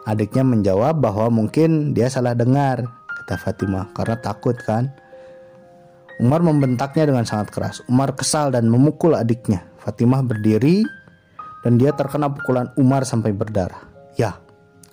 Adiknya 0.07 0.47
menjawab 0.47 1.03
bahwa 1.03 1.27
mungkin 1.43 1.91
dia 1.91 2.07
salah 2.07 2.31
dengar, 2.31 2.87
kata 3.19 3.35
Fatimah, 3.35 3.91
karena 3.91 4.23
takut 4.23 4.55
kan. 4.63 4.87
Umar 6.23 6.39
membentaknya 6.39 7.11
dengan 7.11 7.27
sangat 7.27 7.51
keras. 7.51 7.83
Umar 7.91 8.15
kesal 8.15 8.55
dan 8.55 8.71
memukul 8.71 9.19
adiknya. 9.19 9.67
Fatimah 9.83 10.23
berdiri 10.23 10.87
dan 11.67 11.75
dia 11.75 11.91
terkena 11.91 12.31
pukulan 12.31 12.71
Umar 12.79 13.03
sampai 13.03 13.35
berdarah. 13.35 13.83
Ya, 14.15 14.39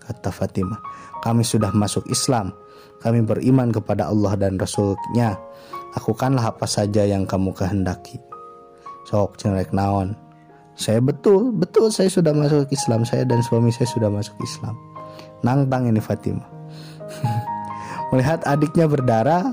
kata 0.02 0.34
Fatimah, 0.34 0.82
kami 1.22 1.46
sudah 1.46 1.70
masuk 1.70 2.02
Islam. 2.10 2.50
Kami 3.02 3.26
beriman 3.26 3.74
kepada 3.74 4.06
Allah 4.06 4.38
dan 4.38 4.56
Rasulnya. 4.56 5.34
Lakukanlah 5.98 6.54
apa 6.54 6.64
saja 6.70 7.02
yang 7.02 7.26
kamu 7.26 7.50
kehendaki. 7.50 8.22
Sok 9.10 9.36
cenrek 9.42 9.74
naon. 9.74 10.14
Saya 10.78 11.02
betul, 11.02 11.52
betul 11.52 11.90
saya 11.90 12.08
sudah 12.08 12.32
masuk 12.32 12.70
Islam. 12.70 13.02
Saya 13.02 13.26
dan 13.26 13.42
suami 13.42 13.74
saya 13.74 13.90
sudah 13.90 14.08
masuk 14.08 14.38
Islam. 14.40 14.78
Nangtang 15.42 15.90
ini 15.90 15.98
Fatimah. 15.98 16.46
Melihat 18.14 18.46
adiknya 18.46 18.86
berdarah, 18.88 19.52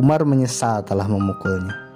Umar 0.00 0.24
menyesal 0.24 0.82
telah 0.82 1.06
memukulnya. 1.06 1.86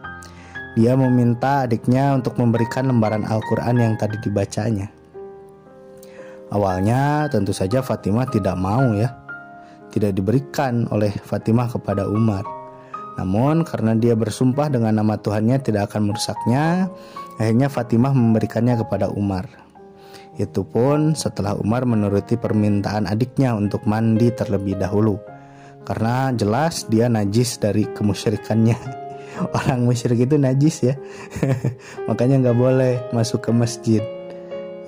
Dia 0.79 0.95
meminta 0.95 1.67
adiknya 1.67 2.15
untuk 2.15 2.39
memberikan 2.39 2.87
lembaran 2.87 3.27
Al-Quran 3.27 3.77
yang 3.77 3.95
tadi 3.99 4.17
dibacanya. 4.23 4.87
Awalnya 6.51 7.31
tentu 7.31 7.55
saja 7.55 7.83
Fatimah 7.83 8.27
tidak 8.31 8.59
mau 8.59 8.95
ya. 8.95 9.20
Tidak 9.91 10.15
diberikan 10.15 10.87
oleh 10.95 11.11
Fatimah 11.11 11.71
kepada 11.71 12.07
Umar. 12.07 12.47
Namun 13.19 13.67
karena 13.67 13.99
dia 13.99 14.15
bersumpah 14.15 14.71
dengan 14.71 14.97
nama 15.03 15.19
Tuhannya 15.19 15.61
tidak 15.61 15.93
akan 15.93 16.11
merusaknya, 16.11 16.89
akhirnya 17.37 17.69
Fatimah 17.69 18.15
memberikannya 18.15 18.79
kepada 18.81 19.11
Umar. 19.11 19.51
Itu 20.39 20.63
pun 20.65 21.19
setelah 21.19 21.59
Umar 21.59 21.85
menuruti 21.85 22.39
permintaan 22.39 23.11
adiknya 23.11 23.53
untuk 23.59 23.85
mandi 23.85 24.31
terlebih 24.31 24.79
dahulu. 24.79 25.19
Karena 25.85 26.31
jelas 26.33 26.87
dia 26.87 27.11
najis 27.11 27.59
dari 27.59 27.85
kemusyrikannya. 27.91 29.01
orang 29.57 29.87
musyrik 29.87 30.21
itu 30.29 30.37
najis 30.37 30.77
ya 30.85 30.95
makanya 32.09 32.49
nggak 32.49 32.59
boleh 32.59 32.95
masuk 33.17 33.49
ke 33.49 33.51
masjid 33.55 34.03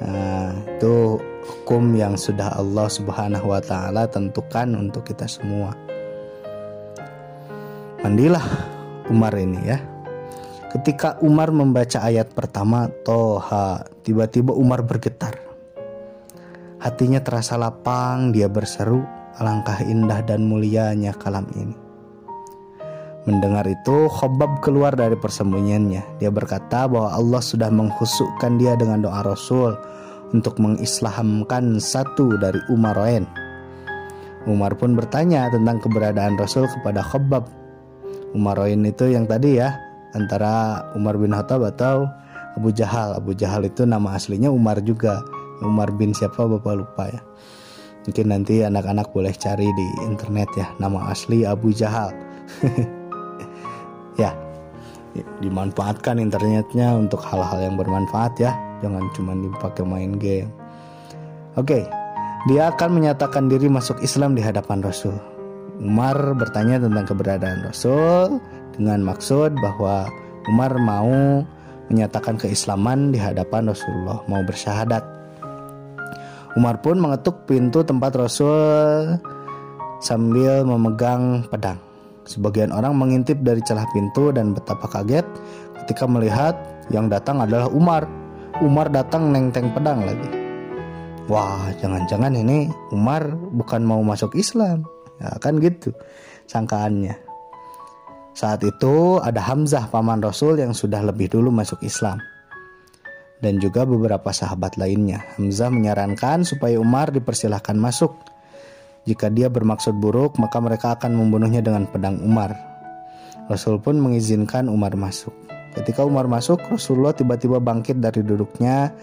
nah, 0.01 0.55
itu 0.79 1.19
hukum 1.43 1.93
yang 1.99 2.15
sudah 2.15 2.55
Allah 2.55 2.87
Subhanahu 2.87 3.51
Wa 3.51 3.61
Taala 3.61 4.07
tentukan 4.07 4.73
untuk 4.79 5.05
kita 5.05 5.27
semua. 5.27 5.75
Mandilah 8.01 8.47
Umar 9.11 9.35
ini 9.35 9.61
ya. 9.67 9.79
Ketika 10.73 11.21
Umar 11.21 11.53
membaca 11.53 12.01
ayat 12.01 12.33
pertama 12.33 12.89
Toha 13.05 13.85
tiba-tiba 14.01 14.57
Umar 14.57 14.81
bergetar. 14.87 15.37
Hatinya 16.81 17.21
terasa 17.21 17.61
lapang 17.61 18.33
dia 18.33 18.49
berseru 18.49 19.05
alangkah 19.37 19.85
indah 19.85 20.25
dan 20.25 20.49
mulianya 20.49 21.15
kalam 21.15 21.47
ini 21.55 21.82
Mendengar 23.23 23.63
itu, 23.71 24.11
Khobab 24.11 24.67
keluar 24.67 24.99
dari 24.99 25.15
persembunyiannya. 25.15 26.19
Dia 26.19 26.35
berkata 26.35 26.91
bahwa 26.91 27.15
Allah 27.15 27.39
sudah 27.39 27.71
menghusukkan 27.71 28.59
dia 28.59 28.75
dengan 28.75 29.07
doa 29.07 29.23
Rasul 29.23 29.79
untuk 30.35 30.59
mengislahamkan 30.59 31.79
satu 31.79 32.35
dari 32.43 32.59
Umaroin. 32.67 33.23
Umar 34.51 34.75
pun 34.75 34.99
bertanya 34.99 35.47
tentang 35.55 35.79
keberadaan 35.79 36.35
Rasul 36.35 36.67
kepada 36.67 36.99
Khobab. 36.99 37.47
Umaroin 38.35 38.83
itu 38.83 39.07
yang 39.15 39.31
tadi 39.31 39.63
ya, 39.63 39.71
antara 40.19 40.83
Umar 40.99 41.15
bin 41.15 41.31
Khattab 41.31 41.63
atau 41.63 42.11
Abu 42.59 42.75
Jahal. 42.75 43.15
Abu 43.15 43.39
Jahal 43.39 43.71
itu 43.71 43.87
nama 43.87 44.19
aslinya 44.19 44.51
Umar 44.51 44.83
juga. 44.83 45.23
Umar 45.63 45.95
bin 45.95 46.11
siapa 46.11 46.43
bapak 46.43 46.75
lupa 46.75 47.07
ya. 47.07 47.23
Mungkin 48.03 48.35
nanti 48.35 48.67
anak-anak 48.67 49.15
boleh 49.15 49.31
cari 49.31 49.71
di 49.71 49.87
internet 50.11 50.51
ya, 50.59 50.67
nama 50.83 51.15
asli 51.15 51.47
Abu 51.47 51.71
Jahal. 51.71 52.11
ya 54.17 54.33
dimanfaatkan 55.45 56.17
internetnya 56.17 56.97
untuk 56.97 57.21
hal-hal 57.21 57.61
yang 57.61 57.77
bermanfaat 57.77 58.33
ya. 58.41 58.53
Jangan 58.81 59.05
cuma 59.15 59.37
dipakai 59.37 59.85
main 59.85 60.17
game. 60.17 60.51
Oke 61.55 61.85
dia 62.51 62.75
akan 62.75 62.99
menyatakan 62.99 63.47
diri 63.47 63.71
masuk 63.71 64.03
Islam 64.03 64.35
di 64.35 64.43
hadapan 64.43 64.83
Rasul. 64.83 65.15
Umar 65.79 66.35
bertanya 66.35 66.83
tentang 66.83 67.07
keberadaan 67.07 67.63
Rasul 67.63 68.43
dengan 68.75 68.99
maksud 69.07 69.55
bahwa 69.63 70.11
Umar 70.51 70.75
mau 70.83 71.47
menyatakan 71.87 72.43
keislaman 72.43 73.15
di 73.15 73.19
hadapan 73.23 73.71
Rasulullah 73.71 74.27
mau 74.27 74.43
bersyahadat. 74.43 75.07
Umar 76.59 76.83
pun 76.83 76.99
mengetuk 76.99 77.47
pintu 77.47 77.87
tempat 77.87 78.11
Rasul 78.19 79.23
sambil 80.03 80.67
memegang 80.67 81.47
pedang 81.47 81.92
Sebagian 82.23 82.71
orang 82.71 82.95
mengintip 82.95 83.43
dari 83.43 83.59
celah 83.67 83.87
pintu 83.91 84.31
dan 84.31 84.55
betapa 84.55 84.87
kaget 84.87 85.27
ketika 85.83 86.07
melihat 86.07 86.55
yang 86.95 87.11
datang 87.11 87.43
adalah 87.43 87.67
Umar. 87.71 88.07
Umar 88.63 88.93
datang 88.93 89.35
nenteng 89.35 89.75
pedang 89.75 90.07
lagi. 90.07 90.31
Wah, 91.27 91.71
jangan-jangan 91.79 92.35
ini 92.35 92.71
Umar 92.95 93.27
bukan 93.33 93.83
mau 93.83 94.03
masuk 94.03 94.39
Islam. 94.39 94.87
Ya 95.19 95.35
kan 95.39 95.59
gitu 95.59 95.95
sangkaannya. 96.51 97.15
Saat 98.33 98.65
itu 98.65 99.21
ada 99.21 99.45
Hamzah 99.45 99.93
paman 99.93 100.25
Rasul 100.25 100.59
yang 100.59 100.73
sudah 100.73 101.05
lebih 101.05 101.31
dulu 101.31 101.53
masuk 101.53 101.83
Islam. 101.85 102.19
Dan 103.43 103.59
juga 103.59 103.83
beberapa 103.83 104.31
sahabat 104.31 104.79
lainnya. 104.79 105.27
Hamzah 105.37 105.69
menyarankan 105.69 106.47
supaya 106.47 106.79
Umar 106.79 107.11
dipersilahkan 107.11 107.75
masuk 107.75 108.15
jika 109.03 109.27
dia 109.35 109.51
bermaksud 109.51 109.99
buruk, 109.99 110.39
maka 110.39 110.63
mereka 110.63 110.95
akan 110.95 111.19
membunuhnya 111.19 111.59
dengan 111.59 111.91
pedang 111.91 112.23
Umar. 112.23 112.55
Rasul 113.51 113.83
pun 113.83 113.99
mengizinkan 113.99 114.71
Umar 114.71 114.95
masuk. 114.95 115.35
Ketika 115.75 116.07
Umar 116.07 116.31
masuk, 116.31 116.63
Rasulullah 116.71 117.11
tiba-tiba 117.11 117.59
bangkit 117.59 117.99
dari 117.99 118.23
duduknya 118.23 118.95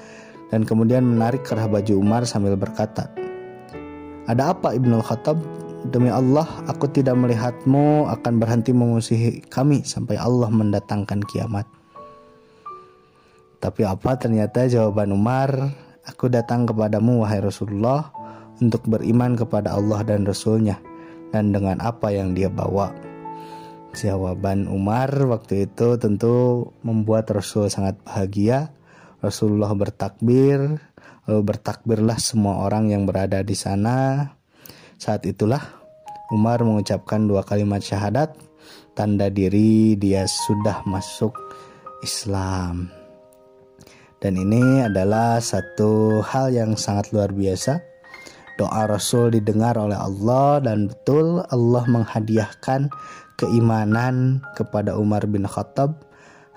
dan 0.47 0.63
kemudian 0.63 1.03
menarik 1.03 1.43
kerah 1.43 1.67
baju 1.67 1.99
Umar 1.99 2.23
sambil 2.23 2.55
berkata, 2.55 3.11
"Ada 4.29 4.55
apa 4.55 4.71
Ibnu 4.77 5.03
Khattab? 5.03 5.35
Demi 5.79 6.11
Allah, 6.11 6.47
aku 6.67 6.91
tidak 6.91 7.15
melihatmu 7.15 8.07
akan 8.07 8.33
berhenti 8.39 8.75
memusuhi 8.75 9.43
kami 9.51 9.83
sampai 9.83 10.15
Allah 10.15 10.47
mendatangkan 10.47 11.27
kiamat." 11.27 11.67
Tapi 13.59 13.83
apa 13.83 14.15
ternyata 14.15 14.63
jawaban 14.71 15.11
Umar, 15.11 15.51
"Aku 16.07 16.31
datang 16.31 16.63
kepadamu 16.63 17.27
wahai 17.27 17.43
Rasulullah 17.43 18.18
untuk 18.59 18.85
beriman 18.85 19.35
kepada 19.39 19.75
Allah 19.75 20.03
dan 20.03 20.27
Rasulnya 20.27 20.79
dan 21.31 21.51
dengan 21.55 21.79
apa 21.81 22.11
yang 22.13 22.35
dia 22.37 22.47
bawa." 22.47 22.91
Jawaban 23.89 24.69
Umar 24.69 25.09
waktu 25.25 25.65
itu 25.65 25.97
tentu 25.97 26.69
membuat 26.85 27.33
Rasul 27.33 27.73
sangat 27.73 27.97
bahagia. 28.05 28.69
Rasulullah 29.19 29.73
bertakbir, 29.73 30.77
lalu 31.25 31.41
bertakbirlah 31.43 32.21
semua 32.21 32.63
orang 32.63 32.93
yang 32.93 33.09
berada 33.09 33.41
di 33.41 33.57
sana. 33.57 34.29
Saat 35.01 35.25
itulah 35.25 35.59
Umar 36.29 36.61
mengucapkan 36.61 37.25
dua 37.25 37.41
kalimat 37.41 37.81
syahadat, 37.81 38.37
tanda 38.93 39.27
diri 39.33 39.97
dia 39.97 40.29
sudah 40.29 40.85
masuk 40.85 41.33
Islam. 42.05 42.93
Dan 44.19 44.35
ini 44.35 44.83
adalah 44.83 45.39
satu 45.39 46.21
hal 46.21 46.51
yang 46.51 46.75
sangat 46.75 47.15
luar 47.15 47.31
biasa. 47.31 47.79
Doa 48.59 48.91
Rasul 48.91 49.31
didengar 49.39 49.79
oleh 49.79 49.95
Allah 49.95 50.59
dan 50.59 50.91
betul 50.91 51.39
Allah 51.47 51.87
menghadiahkan 51.87 52.91
keimanan 53.39 54.43
kepada 54.59 54.99
Umar 54.99 55.23
bin 55.31 55.47
Khattab 55.47 56.03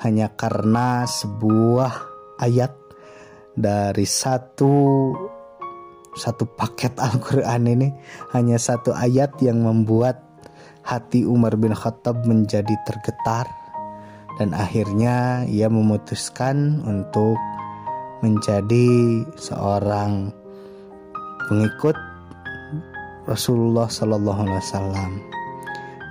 hanya 0.03 0.27
karena 0.35 1.07
sebuah 1.07 1.95
ayat 2.43 2.75
dari 3.55 4.03
satu 4.03 4.75
satu 6.19 6.45
paket 6.59 6.99
Al-Quran 6.99 7.71
ini. 7.71 7.89
Hanya 8.35 8.59
satu 8.59 8.91
ayat 8.91 9.39
yang 9.39 9.63
membuat 9.63 10.19
hati 10.83 11.23
Umar 11.23 11.55
bin 11.55 11.71
Khattab 11.71 12.27
menjadi 12.27 12.75
tergetar 12.83 13.47
dan 14.43 14.59
akhirnya 14.59 15.47
ia 15.47 15.71
memutuskan 15.71 16.83
untuk 16.83 17.39
menjadi 18.27 19.23
seorang 19.39 20.42
pengikut 21.47 21.97
Rasulullah 23.27 23.87
Sallallahu 23.87 24.41
Alaihi 24.47 24.61
Wasallam. 24.63 25.13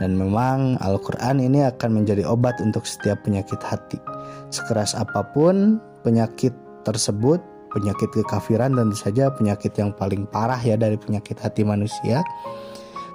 Dan 0.02 0.18
memang 0.18 0.82
Al-Quran 0.82 1.38
ini 1.38 1.62
akan 1.62 2.02
menjadi 2.02 2.26
obat 2.26 2.58
untuk 2.58 2.90
setiap 2.90 3.22
penyakit 3.22 3.62
hati. 3.62 4.02
Sekeras 4.50 4.98
apa 4.98 5.22
pun 5.30 5.78
penyakit 6.02 6.56
tersebut, 6.82 7.38
penyakit 7.70 8.10
kekafiran 8.10 8.74
tentu 8.74 8.98
saja 8.98 9.30
penyakit 9.30 9.70
yang 9.78 9.94
paling 9.94 10.26
parah 10.26 10.58
ya 10.58 10.74
dari 10.74 10.98
penyakit 10.98 11.38
hati 11.38 11.62
manusia. 11.62 12.26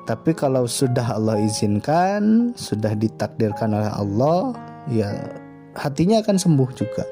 Tapi 0.07 0.39
kalau 0.39 0.71
sudah 0.71 1.19
Allah 1.19 1.43
izinkan, 1.43 2.55
sudah 2.55 2.95
ditakdirkan 2.95 3.75
oleh 3.75 3.91
Allah, 3.91 4.55
ya 4.87 5.11
hatinya 5.75 6.23
akan 6.23 6.39
sembuh 6.39 6.71
juga. 6.79 7.05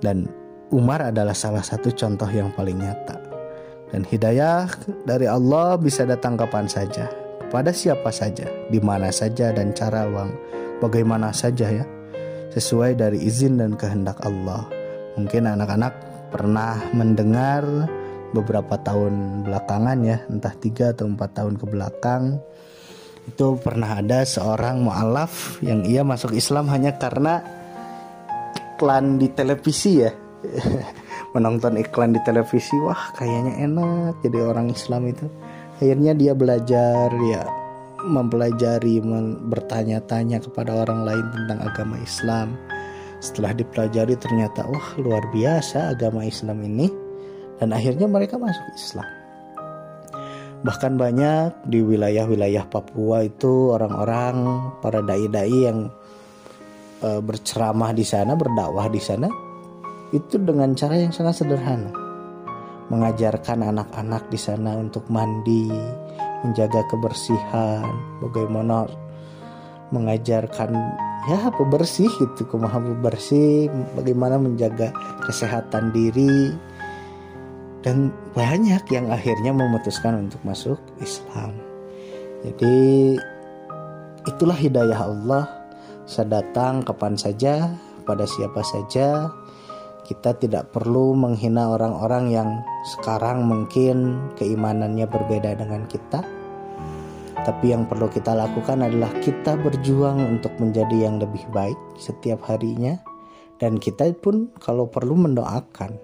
Dan 0.00 0.24
Umar 0.72 1.12
adalah 1.12 1.36
salah 1.36 1.60
satu 1.60 1.92
contoh 1.92 2.28
yang 2.32 2.48
paling 2.56 2.80
nyata. 2.80 3.25
Dan 3.94 4.02
hidayah 4.02 4.66
dari 5.06 5.30
Allah 5.30 5.78
bisa 5.78 6.02
datang 6.02 6.34
kapan 6.34 6.66
saja. 6.66 7.06
Pada 7.46 7.70
siapa 7.70 8.10
saja, 8.10 8.50
di 8.66 8.82
mana 8.82 9.14
saja 9.14 9.54
dan 9.54 9.70
cara 9.70 10.10
uang 10.10 10.30
bagaimana 10.82 11.30
saja 11.30 11.70
ya, 11.70 11.86
sesuai 12.50 12.98
dari 12.98 13.22
izin 13.22 13.62
dan 13.62 13.78
kehendak 13.78 14.18
Allah. 14.26 14.66
Mungkin 15.14 15.46
anak-anak 15.46 15.94
pernah 16.34 16.82
mendengar 16.90 17.62
beberapa 18.34 18.74
tahun 18.82 19.46
belakangan 19.46 19.98
ya, 20.02 20.18
entah 20.26 20.54
tiga 20.58 20.90
atau 20.90 21.06
empat 21.06 21.30
tahun 21.38 21.54
ke 21.54 21.66
belakang. 21.70 22.42
Itu 23.30 23.58
pernah 23.62 24.02
ada 24.02 24.26
seorang 24.26 24.82
mualaf 24.82 25.62
yang 25.62 25.86
ia 25.86 26.02
masuk 26.02 26.34
Islam 26.34 26.66
hanya 26.70 26.98
karena 26.98 27.42
iklan 28.76 29.16
di 29.16 29.32
televisi 29.32 30.04
ya 30.04 30.12
menonton 31.32 31.76
iklan 31.80 32.16
di 32.16 32.20
televisi 32.24 32.74
wah 32.82 33.12
kayaknya 33.16 33.64
enak 33.64 34.20
jadi 34.24 34.38
orang 34.46 34.72
Islam 34.72 35.08
itu. 35.10 35.26
Akhirnya 35.76 36.16
dia 36.16 36.32
belajar 36.32 37.12
ya 37.12 37.44
mempelajari 38.06 39.02
bertanya-tanya 39.50 40.40
kepada 40.40 40.86
orang 40.86 41.04
lain 41.04 41.26
tentang 41.32 41.58
agama 41.64 41.96
Islam. 42.00 42.56
Setelah 43.20 43.56
dipelajari 43.56 44.14
ternyata 44.16 44.64
wah 44.68 44.88
luar 45.00 45.24
biasa 45.32 45.96
agama 45.96 46.24
Islam 46.24 46.62
ini. 46.64 46.88
Dan 47.56 47.72
akhirnya 47.72 48.04
mereka 48.04 48.36
masuk 48.36 48.64
Islam. 48.76 49.08
Bahkan 50.64 50.92
banyak 50.96 51.68
di 51.68 51.80
wilayah-wilayah 51.84 52.68
Papua 52.68 53.24
itu 53.24 53.72
orang-orang 53.72 54.36
para 54.80 55.04
dai-dai 55.04 55.52
yang 55.52 55.88
e, 57.00 57.08
berceramah 57.20 57.92
di 57.92 58.04
sana 58.04 58.32
berdakwah 58.32 58.88
di 58.88 59.00
sana 59.00 59.28
itu 60.14 60.38
dengan 60.38 60.76
cara 60.78 60.98
yang 61.00 61.10
sangat 61.10 61.42
sederhana 61.42 62.06
mengajarkan 62.90 63.66
anak-anak 63.66 64.30
di 64.30 64.38
sana 64.38 64.78
untuk 64.78 65.02
mandi, 65.10 65.66
menjaga 66.46 66.86
kebersihan, 66.86 67.82
bagaimana 68.22 68.86
mengajarkan 69.90 70.70
ya 71.26 71.50
bebersih 71.50 72.10
gitu, 72.10 72.46
kumaha 72.46 72.78
bebersih, 72.78 73.66
bagaimana 73.98 74.38
menjaga 74.38 74.94
kesehatan 75.26 75.90
diri 75.90 76.54
dan 77.82 78.14
banyak 78.34 78.82
yang 78.90 79.10
akhirnya 79.10 79.50
memutuskan 79.50 80.26
untuk 80.26 80.42
masuk 80.46 80.78
Islam. 81.02 81.54
Jadi 82.46 83.14
itulah 84.26 84.58
hidayah 84.58 85.00
Allah. 85.06 85.44
Saya 86.06 86.38
kapan 86.86 87.18
saja, 87.18 87.74
pada 88.06 88.22
siapa 88.30 88.62
saja, 88.62 89.26
kita 90.06 90.38
tidak 90.38 90.70
perlu 90.70 91.18
menghina 91.18 91.74
orang-orang 91.74 92.30
yang 92.30 92.48
sekarang 92.96 93.42
mungkin 93.42 94.22
keimanannya 94.38 95.10
berbeda 95.10 95.58
dengan 95.58 95.82
kita. 95.90 96.22
Tapi 97.42 97.74
yang 97.74 97.90
perlu 97.90 98.06
kita 98.06 98.34
lakukan 98.34 98.86
adalah 98.86 99.10
kita 99.18 99.58
berjuang 99.58 100.18
untuk 100.38 100.54
menjadi 100.62 101.10
yang 101.10 101.18
lebih 101.18 101.42
baik 101.50 101.78
setiap 101.98 102.46
harinya 102.46 102.98
dan 103.58 103.80
kita 103.80 104.12
pun 104.18 104.52
kalau 104.60 104.86
perlu 104.86 105.16
mendoakan 105.16 105.96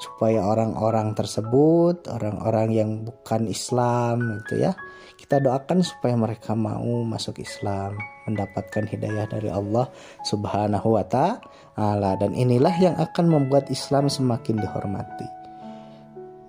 supaya 0.00 0.40
orang-orang 0.44 1.12
tersebut, 1.12 2.08
orang-orang 2.08 2.68
yang 2.72 2.90
bukan 3.04 3.44
Islam 3.44 4.40
itu 4.40 4.64
ya, 4.64 4.72
kita 5.20 5.44
doakan 5.44 5.84
supaya 5.84 6.16
mereka 6.16 6.56
mau 6.56 7.04
masuk 7.04 7.36
Islam, 7.40 8.00
mendapatkan 8.28 8.84
hidayah 8.88 9.28
dari 9.28 9.48
Allah 9.48 9.88
Subhanahu 10.26 10.98
wa 10.98 11.04
taala 11.04 12.16
dan 12.18 12.36
inilah 12.36 12.74
yang 12.76 12.96
akan 12.98 13.26
membuat 13.28 13.68
Islam 13.72 14.10
semakin 14.10 14.60
dihormati. 14.60 15.28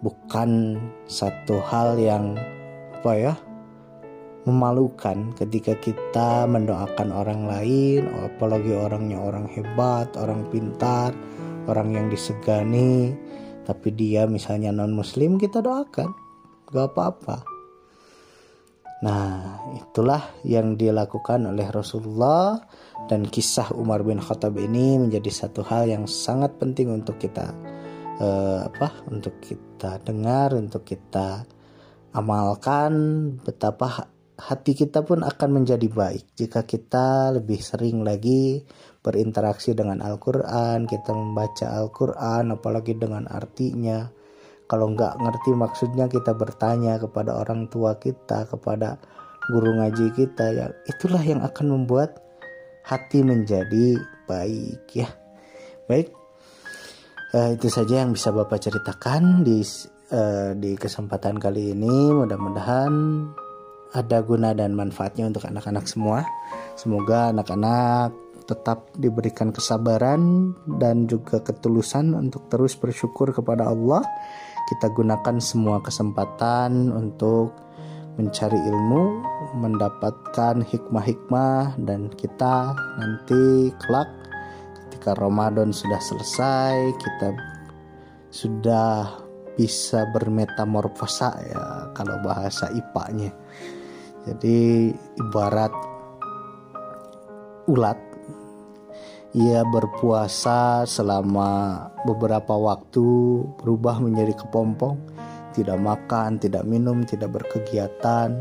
Bukan 0.02 0.82
satu 1.06 1.62
hal 1.62 2.00
yang 2.02 2.36
apa 3.02 3.14
ya? 3.18 3.36
memalukan 4.42 5.38
ketika 5.38 5.78
kita 5.78 6.50
mendoakan 6.50 7.14
orang 7.14 7.46
lain, 7.46 8.10
apalagi 8.26 8.74
orangnya 8.74 9.22
orang 9.22 9.46
hebat, 9.46 10.10
orang 10.18 10.50
pintar, 10.50 11.14
orang 11.70 11.94
yang 11.94 12.10
disegani, 12.10 13.14
tapi 13.70 13.94
dia 13.94 14.26
misalnya 14.26 14.74
non 14.74 14.98
muslim 14.98 15.38
kita 15.38 15.62
doakan, 15.62 16.10
gak 16.74 16.90
apa-apa 16.90 17.51
Nah, 19.02 19.58
itulah 19.74 20.22
yang 20.46 20.78
dilakukan 20.78 21.50
oleh 21.50 21.66
Rasulullah 21.74 22.62
dan 23.10 23.26
kisah 23.26 23.74
Umar 23.74 24.06
bin 24.06 24.22
Khattab 24.22 24.62
ini 24.62 25.02
menjadi 25.02 25.30
satu 25.34 25.66
hal 25.66 25.90
yang 25.90 26.06
sangat 26.06 26.62
penting 26.62 26.94
untuk 26.94 27.18
kita 27.18 27.50
uh, 28.22 28.70
apa? 28.70 28.94
Untuk 29.10 29.42
kita 29.42 29.98
dengar, 30.06 30.54
untuk 30.54 30.86
kita 30.86 31.50
amalkan 32.14 32.94
betapa 33.42 34.06
hati 34.42 34.74
kita 34.74 35.06
pun 35.06 35.22
akan 35.22 35.50
menjadi 35.62 35.86
baik 35.86 36.34
jika 36.34 36.66
kita 36.66 37.30
lebih 37.30 37.62
sering 37.62 38.02
lagi 38.02 38.66
berinteraksi 39.02 39.78
dengan 39.78 40.02
Al-Qur'an, 40.02 40.86
kita 40.86 41.10
membaca 41.14 41.74
Al-Qur'an 41.74 42.54
apalagi 42.54 42.98
dengan 42.98 43.26
artinya 43.30 44.10
kalau 44.72 44.96
nggak 44.96 45.20
ngerti 45.20 45.52
maksudnya 45.52 46.08
kita 46.08 46.32
bertanya 46.32 46.96
kepada 46.96 47.36
orang 47.36 47.68
tua 47.68 48.00
kita, 48.00 48.48
kepada 48.48 48.96
guru 49.52 49.76
ngaji 49.76 50.16
kita 50.16 50.46
ya 50.56 50.66
itulah 50.88 51.20
yang 51.20 51.44
akan 51.44 51.76
membuat 51.76 52.24
hati 52.88 53.20
menjadi 53.20 54.00
baik 54.32 54.88
ya. 54.96 55.12
Baik. 55.92 56.16
Uh, 57.36 57.56
itu 57.56 57.68
saja 57.68 58.04
yang 58.04 58.16
bisa 58.16 58.32
Bapak 58.32 58.64
ceritakan 58.64 59.44
di 59.44 59.60
uh, 60.16 60.56
di 60.56 60.80
kesempatan 60.80 61.36
kali 61.36 61.76
ini. 61.76 62.12
Mudah-mudahan 62.16 62.92
ada 63.92 64.24
guna 64.24 64.56
dan 64.56 64.72
manfaatnya 64.72 65.28
untuk 65.28 65.48
anak-anak 65.52 65.84
semua. 65.84 66.24
Semoga 66.80 67.36
anak-anak 67.36 68.16
tetap 68.48 68.92
diberikan 69.00 69.56
kesabaran 69.56 70.52
dan 70.80 71.08
juga 71.08 71.40
ketulusan 71.40 72.12
untuk 72.16 72.52
terus 72.52 72.76
bersyukur 72.76 73.32
kepada 73.32 73.68
Allah. 73.72 74.04
Kita 74.70 74.92
gunakan 74.92 75.38
semua 75.42 75.82
kesempatan 75.82 76.92
untuk 76.92 77.56
mencari 78.20 78.60
ilmu, 78.60 79.24
mendapatkan 79.58 80.62
hikmah-hikmah 80.62 81.80
dan 81.88 82.12
kita 82.14 82.76
nanti 83.00 83.72
kelak 83.82 84.10
ketika 84.78 85.16
Ramadan 85.18 85.72
sudah 85.72 85.98
selesai, 85.98 86.94
kita 87.00 87.30
sudah 88.32 89.10
bisa 89.56 90.08
bermetamorfosa 90.16 91.30
ya 91.48 91.64
kalau 91.96 92.20
bahasa 92.24 92.72
IPA-nya. 92.72 93.32
Jadi 94.28 94.92
ibarat 95.18 95.74
ulat 97.66 98.11
ia 99.32 99.64
berpuasa 99.64 100.84
selama 100.84 101.88
beberapa 102.04 102.52
waktu 102.52 103.08
berubah 103.64 104.04
menjadi 104.04 104.44
kepompong 104.44 105.00
tidak 105.56 105.80
makan 105.80 106.36
tidak 106.40 106.68
minum 106.68 107.04
tidak 107.08 107.32
berkegiatan 107.32 108.36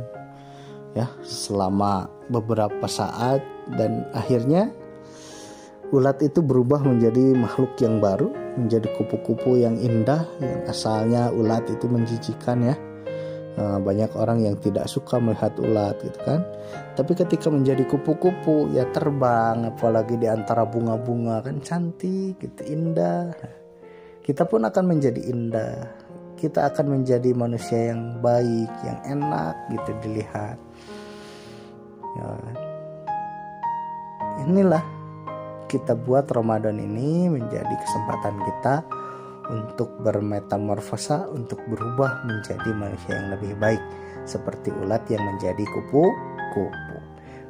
ya 0.95 1.07
selama 1.23 2.11
beberapa 2.31 2.87
saat. 2.91 3.43
Dan 3.71 4.03
akhirnya 4.11 4.75
ulat 5.95 6.19
itu 6.27 6.43
berubah 6.43 6.83
menjadi 6.83 7.39
makhluk 7.39 7.79
yang 7.79 8.03
baru 8.03 8.35
menjadi 8.59 8.91
kupu-kupu 8.99 9.63
yang 9.63 9.79
indah 9.79 10.27
yang 10.43 10.67
asalnya 10.67 11.31
ulat 11.31 11.63
itu 11.71 11.87
menjijikan 11.87 12.67
ya 12.67 12.75
banyak 13.81 14.11
orang 14.17 14.45
yang 14.45 14.57
tidak 14.59 14.89
suka 14.89 15.21
melihat 15.21 15.53
ulat 15.61 15.97
gitu 16.01 16.21
kan? 16.25 16.41
Tapi 16.97 17.13
ketika 17.17 17.49
menjadi 17.53 17.85
kupu-kupu 17.87 18.73
ya 18.73 18.89
terbang 18.91 19.69
apalagi 19.69 20.17
di 20.17 20.29
antara 20.29 20.65
bunga-bunga 20.65 21.45
kan 21.45 21.61
cantik 21.61 22.41
gitu 22.41 22.63
indah. 22.65 23.33
Kita 24.21 24.47
pun 24.47 24.65
akan 24.65 24.85
menjadi 24.85 25.21
indah. 25.29 25.75
Kita 26.37 26.73
akan 26.73 27.01
menjadi 27.01 27.37
manusia 27.37 27.93
yang 27.93 28.21
baik 28.25 28.71
yang 28.85 28.99
enak 29.05 29.55
gitu 29.73 29.91
dilihat. 30.05 30.57
Ya. 32.17 32.31
Inilah 34.49 34.85
kita 35.71 35.95
buat 35.95 36.27
Ramadan 36.33 36.83
ini 36.83 37.31
menjadi 37.31 37.71
kesempatan 37.71 38.35
kita 38.43 39.00
untuk 39.51 39.91
bermetamorfosa 40.01 41.27
untuk 41.35 41.59
berubah 41.67 42.23
menjadi 42.25 42.71
manusia 42.73 43.19
yang 43.19 43.35
lebih 43.35 43.53
baik 43.59 43.83
seperti 44.25 44.71
ulat 44.71 45.03
yang 45.11 45.21
menjadi 45.27 45.65
kupu-kupu. 45.75 46.97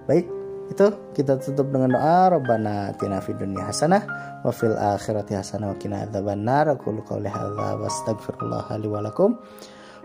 Baik, 0.09 0.27
itu 0.71 0.87
kita 1.19 1.37
tutup 1.43 1.69
dengan 1.69 1.99
doa 1.99 2.31
Rabbana 2.31 2.95
atina 2.95 3.21
fid 3.21 3.37
dunya 3.43 3.67
hasanah 3.67 4.03
wa 4.47 4.51
fil 4.55 4.75
akhirati 4.79 5.35
hasanah 5.35 5.75
wa 5.75 5.77
qina 5.77 6.07
adzabannar. 6.07 6.71
Aku 6.73 6.95
qouli 7.05 7.29
hadza 7.29 7.77
wa 7.77 7.87
astaghfirullah 7.87 8.71
li 8.79 8.89
wa 8.89 9.03
lakum. 9.03 9.37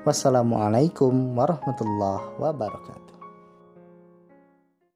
Wassalamualaikum 0.06 1.34
warahmatullahi 1.34 2.38
wabarakatuh. 2.38 3.05